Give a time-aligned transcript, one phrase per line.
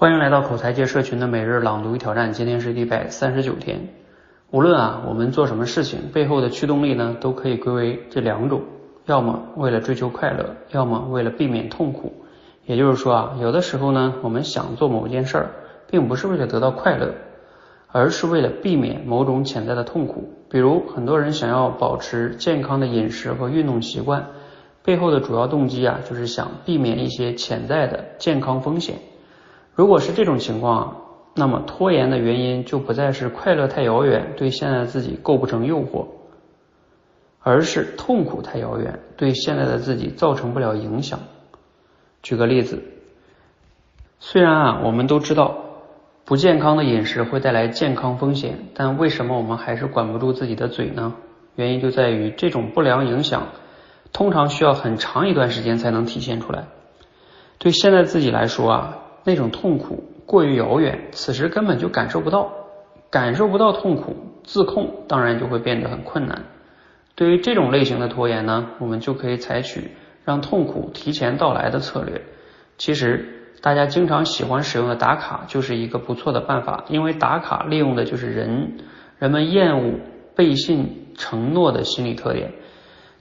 [0.00, 3.88] 欢迎来到口才界社群的每日朗读与挑战，今天是第一百三十九天。
[4.52, 8.62] 无论啊我们做什么事情，背后的驱动力呢，都可以归为这两种：
[9.06, 12.12] 要么为了追求快乐，要么为了避免痛苦。
[12.64, 15.50] 也就是说啊，有的时候呢，我们想做某件事儿，
[15.90, 17.14] 并不是为了得到快乐，
[17.88, 20.32] 而是为了避免某种潜在的痛苦。
[20.48, 24.26] 比如，很多人想要保持健康的饮食和运动习惯，
[24.84, 28.94] 背后的主要动机啊，就是想避免一些潜在的健康风险。
[29.78, 31.02] 如果是这种情况，
[31.36, 36.08] 那么拖延的原因就不再是快乐太遥远，对现在的自己构不成诱惑，
[37.40, 41.20] 而是痛苦太遥远，对现在的自己造成不了影响。
[42.24, 42.82] 举个例子，
[44.18, 45.56] 虽然啊，我们都知道
[46.24, 51.14] 不健康的饮食会带来健康风险，但为什么我们还是管不住自己的嘴呢？
[51.54, 53.46] 原因就在于这种不良影响
[54.12, 56.64] 通常需要很长一段时间才能体现出来。
[57.58, 58.98] 对现在自己来说啊。
[59.24, 62.52] 那种痛苦过于遥远，此时根本就感受不到，
[63.10, 66.44] 感受不到痛苦，自控当然就会变得很困难。
[67.14, 69.90] 对于这种类型的拖延呢，我们就可以采取
[70.24, 72.22] 让痛苦提前到来的策略。
[72.76, 78.78] 其实大家经常喜欢使用的打卡就是一个不错的办法，因为打卡利用的就是人
[79.18, 79.98] 人们厌恶
[80.36, 82.52] 背信承诺的心理特点。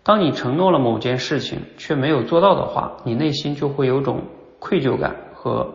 [0.04, 4.22] 当你承诺了某件事情却没有做到的话，你内心就会有种
[4.60, 5.74] 愧疚感和。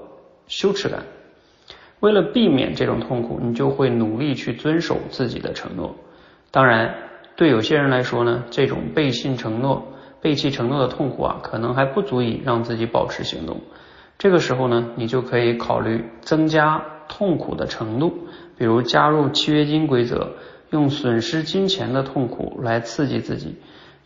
[0.53, 1.05] 羞耻感，
[2.00, 5.97] 为了避免这种痛苦，你就会努力去遵守自己的承诺。
[6.50, 6.95] 当然，
[7.36, 13.62] 对有些人来说呢，这种背信承诺、背弃承诺的痛苦啊，可能还不足以让自己保持行动。
[14.19, 18.12] 这个时候呢，你就可以考虑增加痛苦的程度，
[18.58, 20.33] 比如加入契约金规则，
[20.69, 23.56] 用损失金钱的痛苦来刺激自己。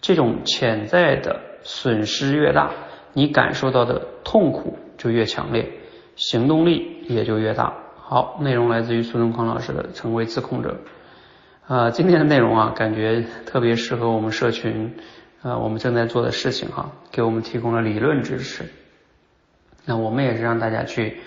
[0.00, 2.70] 这种潜在的损失越大，
[3.14, 5.68] 你感受到的痛苦就越强烈。
[6.16, 7.72] 行动力也就越大。
[7.94, 10.76] 好，内容来自于苏东康老师的《成为自控者》。
[11.72, 14.94] 啊，今天的内容啊，感觉特别适合我们社群，
[15.42, 18.64] 啊，我们正在做的事情哈，给我们提供了理论支持。
[19.84, 21.18] 那我们也是让大家去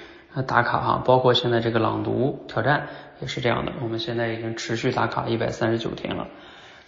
[0.47, 2.87] 打卡哈，包括现在这个朗读挑战
[3.19, 3.73] 也是这样的。
[3.81, 6.27] 我们现在已经持续打卡一百三十九天了，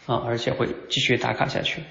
[0.05, 1.83] 啊，而且会继续打卡下去。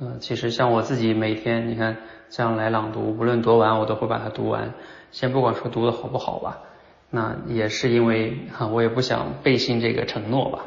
[0.00, 1.96] 嗯，其实像我自己每天，你看
[2.28, 4.74] 这样来朗读，无论多晚，我都会把它读完。
[5.12, 6.58] 先不管说读的好不好吧，
[7.10, 10.58] 那也是因为哈，我也不想背信这个承诺吧。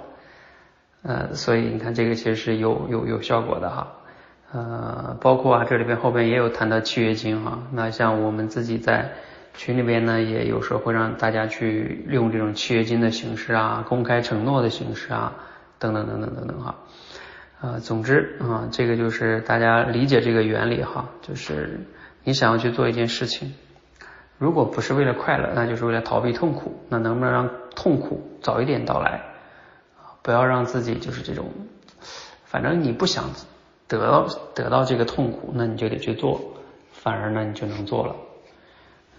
[1.03, 3.87] 呃，所以你看这个其实是有有有效果的哈。
[4.53, 7.63] 呃，包括啊这里边后边也有谈到契约金哈。
[7.73, 9.11] 那像我们自己在
[9.53, 15.33] 群里边呢，也有时候会让大家去用这种契约金的形式啊，公开承诺的形式啊，
[15.79, 16.75] 等等等等等等哈。
[17.59, 21.87] 啊，总之啊，这个就是大家理解这个原理哈，就是
[22.23, 23.55] 你想要去做一件事情，
[24.37, 29.23] 如果不是为了快乐，那就是为了逃避痛苦，那能不能让痛苦早一点到来？
[30.21, 31.49] 不要让自己就是这种，
[32.45, 33.31] 反正你不想
[33.87, 36.39] 得到得到这个痛苦，那你就得去做，
[36.91, 38.15] 反而呢你就能做了。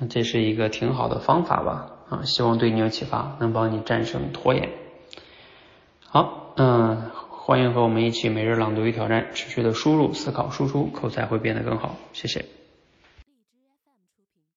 [0.08, 1.90] 这是一个挺好的方法吧？
[2.08, 4.70] 啊，希望对你有启发，能帮你战胜拖延。
[6.06, 7.10] 好，嗯。
[7.48, 11.96] 欢迎和我们一起每日朗读与挑战，持续的输入、思考、输出，口才会变得更好。
[12.12, 12.57] 谢谢。